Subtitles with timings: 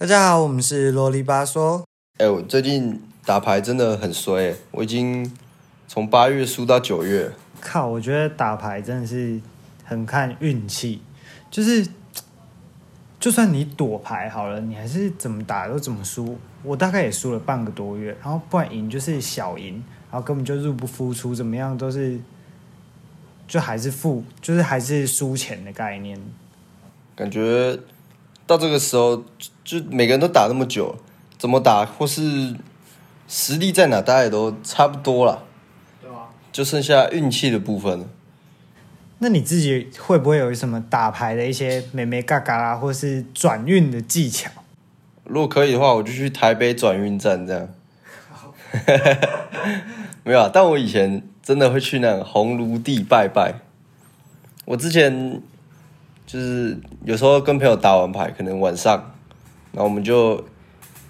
[0.00, 1.82] 大家好，我们是啰里吧嗦。
[2.18, 5.28] 哎、我最近打牌真的很衰、我已经
[5.88, 7.32] 从八月输到九月。
[7.60, 9.40] 靠，我觉得打牌真的是
[9.82, 11.02] 很看运气，
[11.50, 11.84] 就是
[13.18, 16.38] 就算你躲牌好了，你还是怎么打都怎么输。
[16.62, 22.20] 我大概也输了半个多月，然后不然赢就是小赢，然后根本就入不敷出，怎么样都是
[23.48, 26.16] 就还是负，就是还是输钱的概念。
[27.16, 27.76] 感觉
[28.48, 29.18] 到这个时候，
[29.62, 30.96] 就就每个人都打那么久，
[31.36, 32.56] 怎么打或是
[33.28, 35.44] 实力在哪，大家也都差不多了，
[36.00, 36.32] 对啊。
[36.50, 38.06] 就剩下运气的部分了。
[39.18, 44.50] 那你自己会不会有什么打牌的一些美眉嘎嘎啦，或是转运的技巧？
[45.24, 47.68] 如果可以的话，我就去台北转运站这样。
[50.24, 53.60] 没有啊，但我以前真的会去那个红炉地拜拜。
[54.64, 55.42] 我之前
[56.28, 59.14] 就是有时候跟朋友打完牌，可能晚上，
[59.72, 60.44] 然后我们就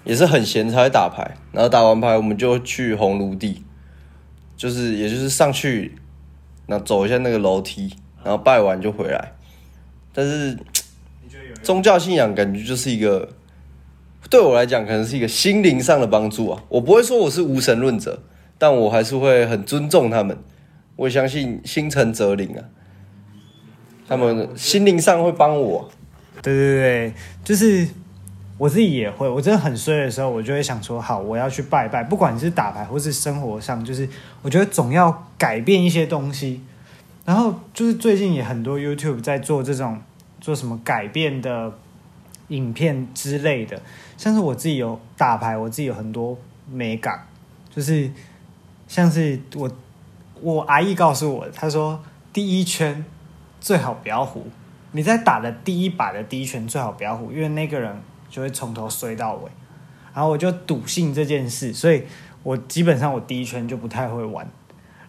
[0.05, 3.61] 也是很闲才打牌，然后打完牌我们就去红炉地，
[4.55, 5.95] 就是也就是上去，
[6.67, 9.33] 那走一下那个楼梯，然后拜完就回来。
[10.13, 10.57] 但是
[11.61, 13.27] 宗教信仰感觉就是一个
[14.29, 16.63] 对我来讲，可能是一个心灵上的帮助啊。
[16.69, 18.23] 我不会说我是无神论者，
[18.57, 20.37] 但我还是会很尊重他们。
[20.95, 22.63] 我相信心诚则灵啊，
[24.09, 25.89] 他们心灵上会帮我。
[26.41, 27.87] 对对对，就是
[28.57, 34.09] 我自己也会，我真的很衰的时候，我就会想说，好，我要去拜拜，不管是打牌或是生活上，就是
[34.41, 36.61] 我觉得总要改变一些东西。
[37.25, 40.01] 然后就是最近也很多 YouTube 在做这种
[40.41, 41.71] 做什么改变的
[42.47, 43.79] 影片之类的，
[44.17, 46.35] 像是我自己有打牌，我自己有很多
[46.71, 47.27] 美感，
[47.75, 48.09] 就是
[48.87, 49.69] 像是我
[50.41, 52.01] 我阿姨告诉我，她说
[52.33, 53.05] 第一圈
[53.59, 54.47] 最好不要胡，
[54.91, 59.51] 你在打的第一把的第一拳最好不要胡，因为那个人就会从头衰到尾。
[60.13, 62.03] 然后我就笃信这件事，所以
[62.43, 64.45] 我基本上我第一圈就不太会玩。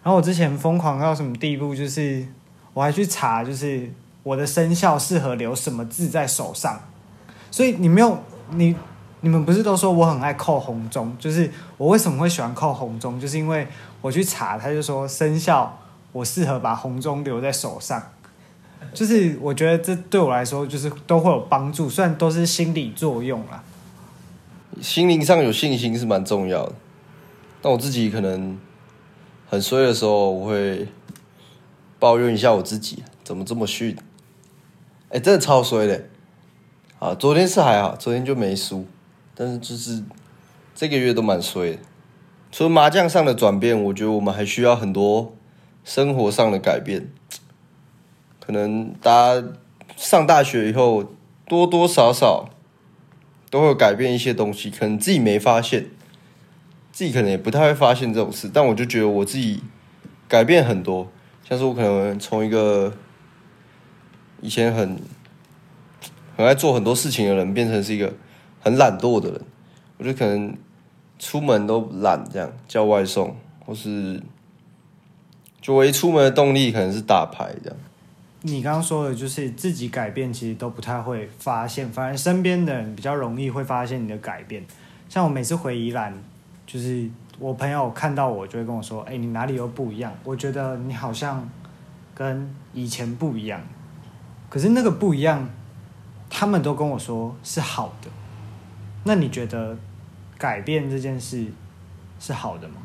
[0.03, 2.25] 然后我之前疯狂到什么地步，就是
[2.73, 3.91] 我还去查，就是
[4.23, 6.79] 我的生肖适合留什么字在手上。
[7.49, 8.17] 所以你没有
[8.51, 8.75] 你
[9.21, 11.15] 你们不是都说我很爱扣红中？
[11.19, 13.67] 就是我为什么会喜欢扣红中，就是因为
[14.01, 15.77] 我去查，他就说生肖
[16.11, 18.01] 我适合把红中留在手上。
[18.93, 23.63] 就是我觉得这对我来说就是都会有帮助，虽然都是心理作用啦。
[24.81, 26.73] 心灵上有信心是蛮重要的。
[27.61, 28.57] 但我自己可能
[29.47, 30.87] 很衰的时候，我会
[31.99, 33.95] 抱怨一下我自己，怎么这么逊？
[35.09, 36.05] 哎、真的超衰的。
[36.99, 38.85] 啊，昨天是还好，昨天就没输，
[39.35, 40.03] 但是就是
[40.73, 41.77] 这个月都蛮衰的。
[42.51, 45.33] 除了麻将上的转变，我觉得我们还需要很多
[45.83, 47.09] 生活上的改变。
[48.51, 49.47] 可能大家
[49.95, 51.05] 上大学以后，
[51.47, 52.49] 多多少少
[53.49, 55.85] 都会改变一些东西，可能自己没发现，
[56.91, 58.51] 自己可能也不太会发现这种事。
[58.53, 59.63] 但我就觉得我自己
[60.27, 61.07] 改变很多，
[61.47, 62.93] 像是我可能从一个
[64.41, 64.99] 以前很
[66.35, 68.11] 很爱做很多事情的人，变成是一个
[68.59, 69.41] 很懒惰的人。
[69.97, 70.57] 我就可能
[71.17, 73.33] 出门都懒，这样叫外送，
[73.65, 74.21] 或是
[75.61, 77.79] 就唯一出门的动力可能是打牌这样。
[78.43, 84.65] 你刚刚说的就是自己改变，其实都不太会发现，反而身边的人比较容易会发现你的改变。
[85.07, 86.11] 像我每次回宜兰，
[86.65, 87.07] 就是
[87.37, 90.11] 我朋友看到我就会跟我说：“哎、你哪里又不一样？
[90.23, 91.47] 我觉得你好像
[92.15, 93.61] 跟以前不一样。”
[94.49, 95.47] 可是那个不一样，
[96.29, 98.09] 他们都跟我说是好的。
[99.03, 99.77] 那你觉得
[100.37, 101.45] 改变这件事
[102.19, 102.75] 是好的吗？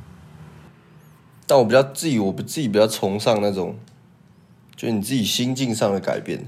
[1.47, 3.75] 但我比较自己，我不自己比较崇尚那种，
[4.77, 6.39] 就你自己心境上的改变，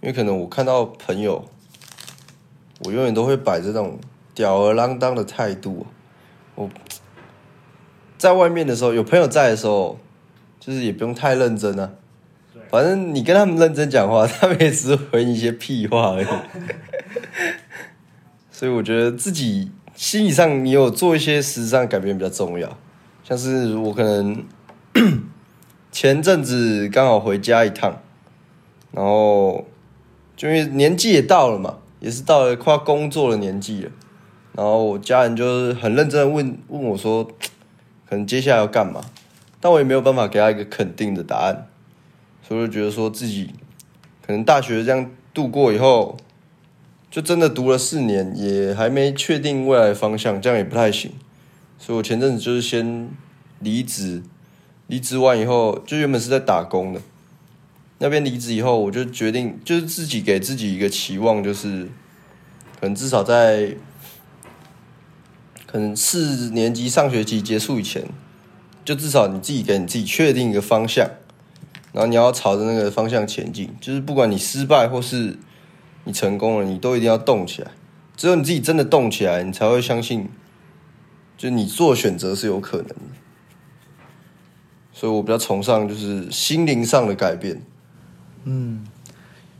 [0.00, 1.44] 因为可能我看到朋友，
[2.84, 3.98] 我永远都会摆这种
[4.34, 5.84] 吊儿郎当的态度。
[6.54, 6.70] 我
[8.16, 9.98] 在外面的时候，有朋友在的时候，
[10.60, 11.90] 就是也不用太认真啊。
[12.70, 16.26] 反正你跟他们认真讲话，他们也只是回你一些屁话而已。
[18.50, 22.78] 所以我觉得自己心理上你有做一些实质上改变比较重要。
[23.22, 24.44] 像是我可能
[25.98, 28.02] 前阵子刚好回家一趟，
[28.92, 29.64] 然后
[30.36, 33.90] 就因为年纪也到了嘛，也是到了快工作的年纪了，
[34.52, 37.24] 然后我家人就是很认真的问问我说，
[38.06, 39.00] 可能接下来要干嘛，
[39.58, 41.66] 但我也没有办法给他一个肯定的答案，
[42.46, 43.54] 所以就觉得说自己
[44.26, 46.18] 可能大学这样度过以后，
[47.10, 51.12] 就真的读了四年，也还没确定未来的方向，这样也不太行。
[51.78, 53.08] 所以我前阵子就是先
[53.60, 54.22] 离职，
[54.88, 57.00] 离职完以后，就原本是在打工的，
[57.98, 61.88] 那边离职以后，我就决定就是自己给自己一个期望，就是
[62.80, 63.74] 可能至少在
[65.66, 68.04] 可能四年级上学期结束以前，
[68.84, 71.10] 就至少你自己给你自己确定一个方向，
[71.92, 73.70] 然后你要朝着那个方向前进。
[73.80, 75.36] 就是不管你失败或是
[76.04, 77.72] 你成功了，你都一定要动起来。
[78.16, 80.28] 只有你自己真的动起来，你才会相信，
[81.36, 83.25] 就你做选择是有可能的。
[84.98, 87.60] 所以我比较崇尚就是心灵上的改变。
[88.44, 88.82] 嗯，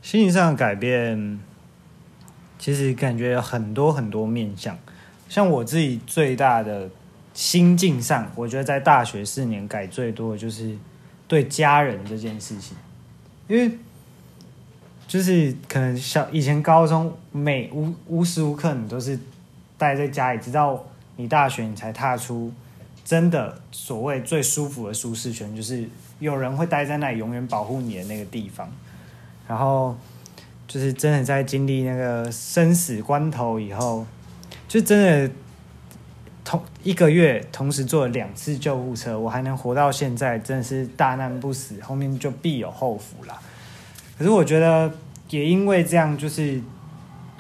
[0.00, 1.38] 心灵上的改变，
[2.58, 4.78] 其实感觉有很多很多面向。
[5.28, 6.88] 像我自己最大的
[7.34, 10.74] 心境上，我觉得在大学四年改最多的就是
[11.28, 12.74] 对家人这件事情，
[13.46, 13.76] 因为
[15.06, 19.20] 就是可能小以前高中每无无时无刻你都是
[19.76, 20.82] 待在家里，直到
[21.16, 22.50] 你大学你才踏出。
[23.06, 25.88] 真的，所谓最舒服的舒适圈，就是
[26.18, 28.68] 有人会待在那里，永远保护你的那个地方。
[29.46, 29.96] 然后，
[30.66, 34.04] 就是真的在经历那个生死关头以后，
[34.66, 35.32] 就真的
[36.44, 43.40] 同一个月同时坐了两次救护车，我还能活到现在，真的是大难不死，后面就必有后福啦。
[44.18, 44.92] 可是我觉得，
[45.30, 46.60] 也因为这样，就是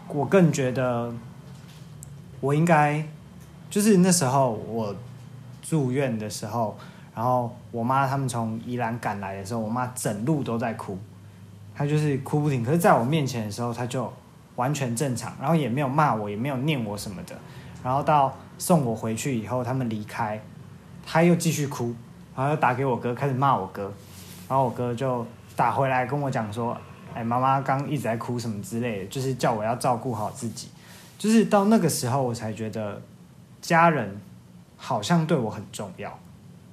[0.06, 1.12] 我更觉得，
[2.40, 3.04] 我应该，
[3.68, 4.94] 就是那时候我。
[5.68, 6.78] 住院的时候，
[7.12, 10.96] 然后我妈他们从宜兰赶来的时候，我妈整路都在哭，
[11.74, 12.62] 她就是哭不停。
[12.62, 14.12] 可是在我面前的时候，她就
[14.54, 17.36] 完全正常，然后也没有骂我，也没有念我什么的。
[17.82, 20.40] 然后到送我回去以后，他们离开，
[21.04, 21.92] 她又继续哭，
[22.36, 23.92] 然后又打给我哥，开始骂我哥。
[24.48, 25.26] 然后我哥就
[25.56, 26.78] 打回来跟我讲说
[27.12, 30.68] ：“哎，妈妈刚一直在哭什么之类的，就是叫我要照顾好自己。”
[31.18, 33.02] 就是到那个时候，我才觉得
[33.60, 34.16] 家人。
[34.76, 36.18] 好像对我很重要，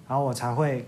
[0.07, 0.87] 然后我才会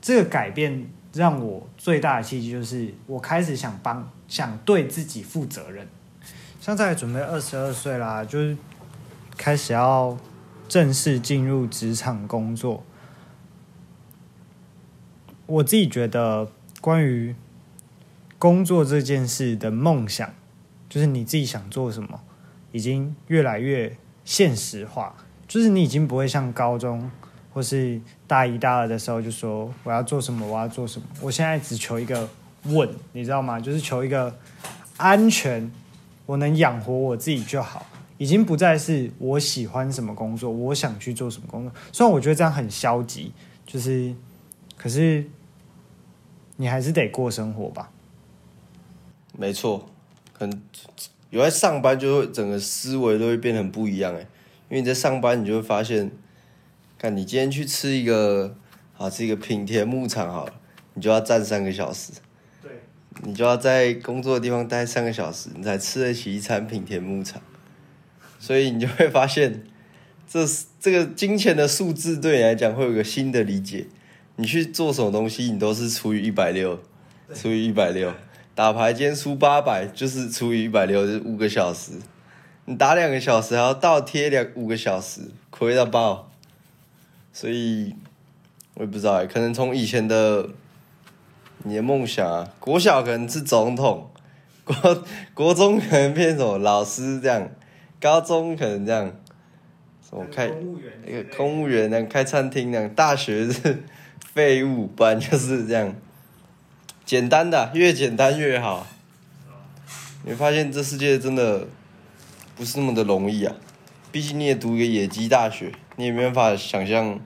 [0.00, 5.88] 这个改变让我最大的契机就是我开始想帮想对自己负责任。
[6.60, 8.56] 现在准备二十二岁啦，就是
[9.36, 10.16] 开始要
[10.68, 12.84] 正式进入职场工作。
[15.46, 16.48] 我自己觉得
[16.80, 17.34] 关于
[18.38, 20.32] 工作这件事的梦想，
[20.88, 22.20] 就是你自己想做什么，
[22.70, 25.16] 已经越来越现实化。
[25.50, 27.10] 就是你已经不会像高中
[27.52, 31.06] 或是大一、大二的时候就说我要做什么，我要做什么。
[31.20, 32.28] 我现在只求一个
[32.66, 33.58] 稳，你知道吗？
[33.58, 34.32] 就是求一个
[34.96, 35.68] 安全，
[36.24, 37.84] 我能养活我自己就好。
[38.16, 41.72] 已经不再是我喜欢什么工作，我想去做什么工作。
[41.90, 43.32] 虽然我觉得这样很消极，
[43.66, 44.14] 就是，
[44.76, 45.26] 可是
[46.54, 47.90] 你还是得过生活吧。
[49.36, 49.84] 没错，
[50.32, 50.62] 可能
[51.30, 54.24] 有在上班，就会整个思维都会变得很不一样哎。
[54.70, 56.12] 因为你在上班，你就会发现，
[56.96, 58.56] 看你今天去吃一个，
[58.96, 60.52] 啊吃一个品田牧场好了，
[60.94, 62.12] 你就要站三个小时，
[62.62, 62.70] 对，
[63.24, 67.42] 你就要在工作的地方待三个小时，你才吃得起一餐品田牧场，
[68.38, 69.64] 所以你就会发现，
[70.28, 70.46] 这
[70.78, 73.88] 这个金钱的数字对你来讲会有个新的理解，
[74.36, 76.80] 你去做什么东西，你都是除以一百六，
[77.34, 78.14] 除以一百六，
[78.54, 81.94] 打牌今天输八百，就是除以一百六，就是五个小时。
[82.70, 86.30] 你打两个小时，还要倒贴两五个小时，亏到爆。
[87.32, 87.96] 所以，
[88.74, 90.48] 我也不知道可能从以前的
[91.64, 94.08] 你的梦想啊，国小可能是总统，
[94.62, 97.50] 国国中可能变什么老师这样，
[98.00, 99.12] 高中可能这样，
[100.08, 100.48] 什么开
[101.04, 103.82] 一个公务员那样开餐厅那样，大学是
[104.32, 105.92] 废物，不然就是这样，
[107.04, 108.86] 简单的越简单越好。
[110.24, 111.66] 你发现这世界真的。
[112.56, 113.54] 不是那么的容易啊！
[114.12, 117.18] 毕竟你也读一个野鸡大学，你也没办法想象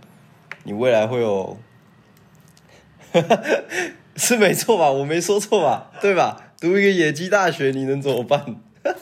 [0.65, 1.57] 你未来会有，
[4.17, 4.91] 是没错吧？
[4.91, 5.91] 我没说错吧？
[6.01, 6.53] 对吧？
[6.61, 8.57] 读一个野鸡大学，你能怎么办？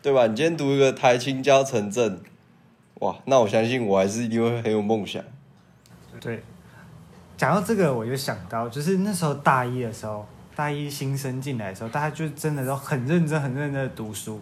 [0.00, 0.26] 对吧？
[0.26, 2.20] 你今天读一个台青交城镇，
[3.00, 5.22] 哇，那我相信我还是一定会很有梦想。
[6.20, 6.42] 对，
[7.36, 10.26] 讲到这个，我就想到，就是那时候大一的时候。
[10.58, 14.40] 大一新生进来的时候，大家就真的都很认真、很认真的读书。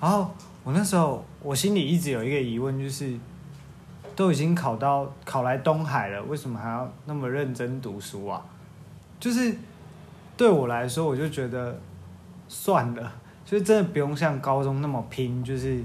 [0.00, 0.30] 然后
[0.62, 3.18] 我那时候，我心里一直有一个疑问，就是
[4.14, 8.40] 都已经考到考来东海了，为什么还要那么认真读书啊？
[9.18, 9.52] 就是
[10.36, 11.76] 对我来说，我就觉得
[12.46, 13.12] 算了，
[13.44, 15.82] 就是真的不用像高中那么拼，就是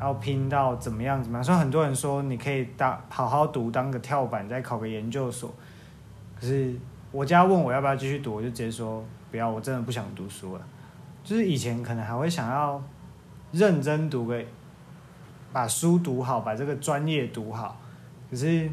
[0.00, 1.44] 要拼到怎么样怎么样。
[1.44, 5.54] 所以很多人说你可以当好好读，当个跳板，再考个研究所，
[6.40, 6.74] 可是。
[7.16, 10.68] 我家问我要不要继续读，我就直接说不要，我真的不想读书了。
[11.24, 12.82] 就是以前可能还会想要
[13.52, 14.38] 认真读个，
[15.50, 17.80] 把书读好，把这个专业读好。
[18.30, 18.70] 可是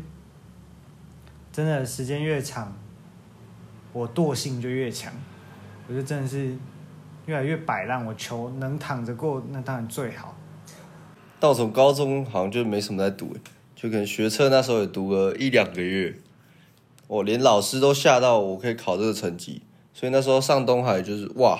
[1.53, 2.75] 真的时间越长，
[3.93, 5.13] 我惰性就越强。
[5.87, 6.53] 我就真的是
[7.27, 10.35] 越来越摆烂，我求能躺着过，那当然最好。
[11.39, 13.33] 到从高中好像就没什么在读，
[13.73, 16.13] 就可能学车那时候也读了一两个月，
[17.13, 19.61] 我连老师都吓到我可以考这个成绩，
[19.93, 21.59] 所以那时候上东海就是哇，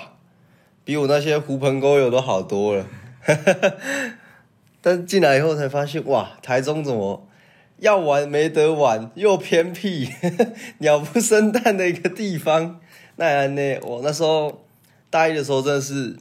[0.84, 2.86] 比我那些狐朋狗友都好多了。
[4.82, 7.28] 但进来以后才发现，哇，台中怎么
[7.78, 10.08] 要玩没得玩，又偏僻，
[10.78, 12.80] 鸟不生蛋的一个地方。
[13.14, 14.64] 那呢，我那时候
[15.08, 16.16] 大一的时候真的是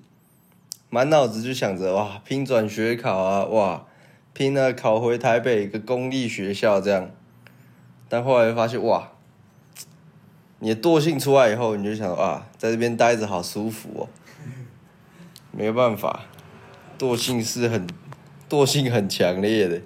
[0.91, 3.87] 满脑子就想着哇，拼转学考啊，哇，
[4.31, 7.09] 拼了考回台北一个公立学校这样。
[8.07, 9.12] 但后来发现哇，
[10.63, 14.07] 你的惰性出来以后，你就想啊，在这边待着好舒服哦。
[15.51, 16.21] 没有办法，
[16.97, 17.85] 惰性是很
[18.49, 19.81] 惰性很强烈的。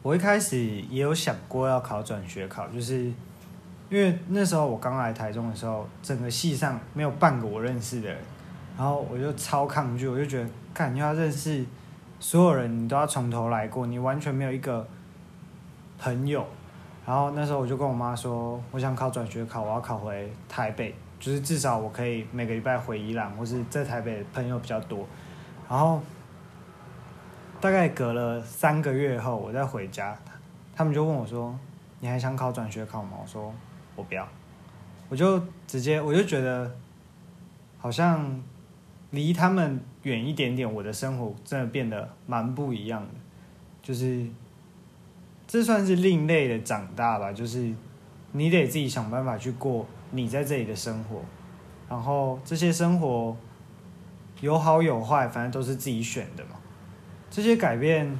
[0.00, 0.58] 我一开始
[0.88, 3.12] 也有想过要考转学考，就是
[3.90, 8.16] 因为那时候我刚来台中的时候，整个系上没有半个我认识的人，
[8.78, 11.62] 然后我就超抗拒，我就觉得，干你要认识
[12.18, 14.88] 所有人，你都要从头来过，你完全没有一个
[15.98, 16.46] 朋友。
[17.04, 20.94] 然后那时候我就跟我妈说，我想考转学考，我要考回台北。
[21.18, 25.06] 就是至少我可以每个礼拜回宜兰，或是在台北朋友比较多。
[25.70, 26.02] 然后
[27.60, 30.18] 大概隔了三个月后，我再回家，
[30.74, 31.56] 他们就问我说
[32.00, 33.54] ：“你还想考转学考吗？”我说
[33.94, 34.26] ：“我不要。”
[35.08, 36.68] 我就直接我就觉得
[37.78, 38.42] 好像
[39.10, 43.08] 离他们远一点点，我的生活真的变得蛮不一样的。
[43.80, 44.26] 就是
[45.52, 47.74] 这算是另类的长大吧，就是
[48.30, 49.84] 你得自己想办法去过。
[50.10, 51.20] 你在这里的生活，
[51.90, 53.36] 然后这些生活
[54.40, 56.52] 有好有坏，反正都是自己选的嘛。
[57.30, 58.18] 这些改变，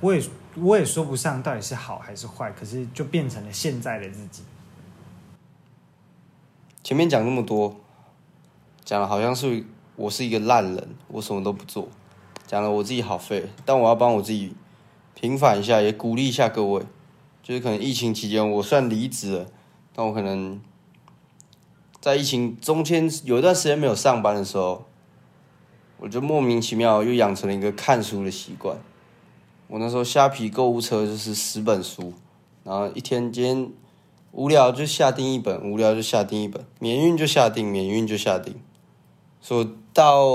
[0.00, 0.20] 我也
[0.56, 4.42] 我也说不上到底是好还是坏，可是就变成了现在的自己。
[6.82, 7.76] 前面讲那么多，
[8.84, 9.64] 讲了好像是
[9.94, 11.88] 我是一个烂人，我什么都不做，
[12.44, 14.52] 讲了我自己好废，但我要帮我自己
[15.14, 16.82] 平反一下，也鼓励一下各位。
[17.42, 19.46] 就是可能疫情期间我算离职了，
[19.94, 20.60] 但我可能
[22.00, 24.86] 在疫情中间有一段时间没有上班的时候，
[25.98, 28.78] 我就莫名其妙又养成了一个看书的习惯。
[29.66, 32.14] 我那时候虾皮购物车就是十本书，
[32.62, 33.70] 然后一天间
[34.32, 38.54] 无聊就下订一本，无聊就下订一本，免运就下订，免运就下订。
[39.40, 40.26] 所以到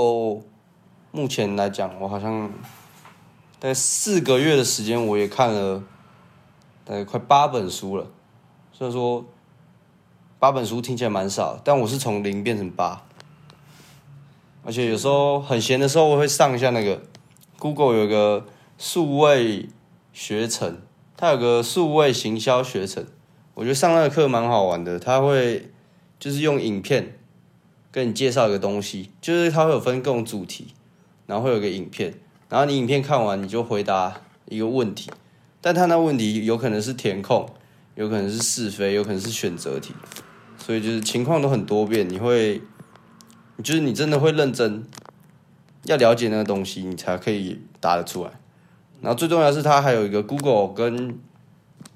[1.10, 2.52] 目前来讲，我好像
[3.60, 5.84] 在四个月的时间，我也看了。
[6.82, 8.06] 大概，快八本书了，
[8.72, 9.24] 虽然说
[10.40, 13.02] 八本书听起来蛮少，但我是从零变成八，
[14.64, 17.02] 而且有时候很闲的时候，我会上一下那个
[17.58, 18.46] Google 有个
[18.78, 19.68] 数位
[20.12, 20.78] 学程，
[21.16, 23.06] 它有个数位行销学程，
[23.54, 25.70] 我觉得上那个课蛮好玩的，他会
[26.18, 27.18] 就是用影片
[27.92, 30.74] 跟你介绍一个东西，就是它会有分各种主题，
[31.26, 32.14] 然后会有个影片，
[32.50, 35.10] 然后你影片看完你就回答一个问题。
[35.62, 37.46] 但他那问题有可能是填空，
[37.94, 39.94] 有可能是是非，有可能是选择题，
[40.56, 42.08] 所以就是情况都很多变。
[42.08, 42.62] 你会，
[43.62, 44.84] 就是你真的会认真，
[45.84, 48.30] 要了解那个东西，你才可以答得出来。
[49.02, 51.18] 然后最重要是，它还有一个 Google 跟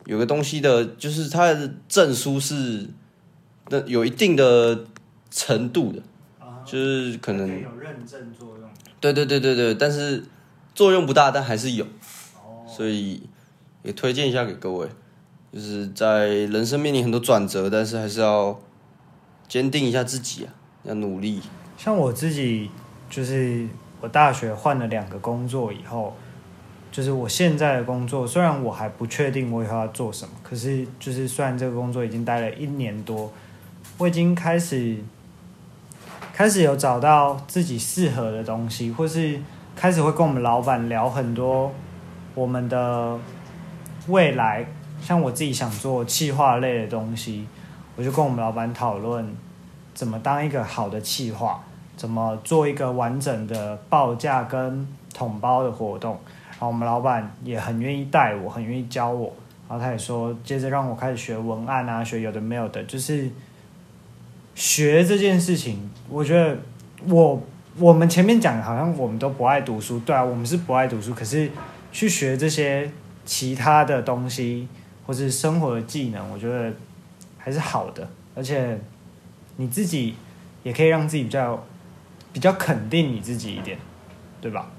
[0.05, 2.89] 有个东西的，就是它的证书是
[3.71, 4.85] 的有一定的
[5.31, 6.03] 程度的，
[6.67, 8.69] 就是可能有认证作用。
[9.01, 10.23] 对对对对对，但是
[10.75, 11.87] 作用不大，但还是有。
[12.67, 13.23] 所以。
[13.85, 14.89] 也推荐一下给各位，
[15.53, 18.59] 就是在人生面临很多转折，但是还是要
[19.47, 20.55] 坚定一下自己啊，
[20.85, 21.43] 要努力。
[21.77, 22.71] 像我自己，
[23.11, 23.69] 就是
[24.01, 26.17] 我大学换了两个工作以后，
[26.91, 33.31] 就是我现在的工作，虽然我还不确定我以后要做什么，可是就是虽然这个工作已经待了一年多，
[33.99, 34.97] 我已经开始
[36.33, 39.39] 开始有找到自己适合的东西，或是
[39.77, 41.73] 开始会跟我们老板聊很多
[42.35, 43.19] 我们的。
[44.07, 44.67] 未来，
[45.01, 47.47] 像我自己想做企划类的东西，
[47.97, 49.35] 我就跟我们老板讨论
[49.95, 51.65] 怎么当一个好的企划，
[51.97, 56.19] 怎么做一个完整的报价跟统包的活动。
[56.51, 59.33] 然后我们老板也很愿意带我，很愿意教我。
[59.71, 63.31] 然后他也说，接着让我开始学文案啊，学有的没有的，就是
[64.55, 65.91] 学这件事情。
[66.11, 66.59] 我觉得
[67.09, 67.43] 我
[67.79, 71.51] 我们前面讲好像我们都不爱读书，对啊，我们是不爱读书，可是
[71.93, 72.91] 去学这些。
[73.27, 74.69] 其他的东西
[75.07, 76.71] 或是生活的技能，我觉得
[77.39, 78.79] 还是好的，而且
[79.57, 80.15] 你自己
[80.63, 81.67] 也可以让自己比较
[82.35, 83.79] 比较肯定你自己一点，
[84.43, 84.71] 对吧？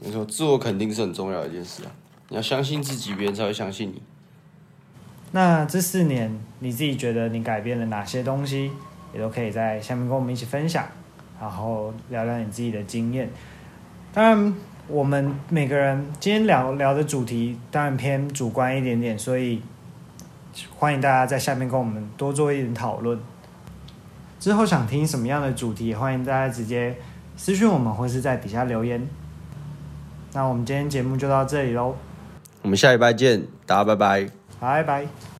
[0.00, 1.90] 没错，自我肯定是很重要的一件事啊！
[2.28, 4.00] 你要相信自己，别人才会相信你。
[5.32, 8.70] 那这四年你自己觉得你改变了哪些东西？
[9.12, 10.86] 也都可以在下面跟我们一起分享，
[11.40, 13.30] 然后聊聊你自己的经验。
[14.12, 14.54] 当然，
[14.88, 19.62] 我们每个人今天聊聊的主题当然偏主观一点点，所以
[20.76, 23.18] 欢迎大家在下面跟我们多做一点讨论。
[24.38, 26.96] 之后想听什么样的主题，欢迎大家直接
[27.36, 29.06] 私讯我们，或是在底下留言。
[30.32, 31.96] 那我们今天节目就到这里喽，
[32.62, 34.28] 我们下礼拜见，大家拜拜。
[34.60, 35.35] 拜拜。